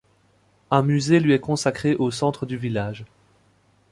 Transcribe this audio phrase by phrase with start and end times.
[0.71, 3.05] Un musée lui est consacré au centre du village.